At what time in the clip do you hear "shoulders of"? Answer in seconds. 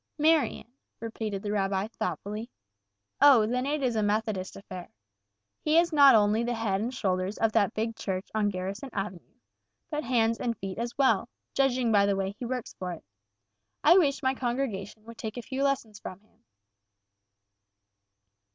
6.91-7.51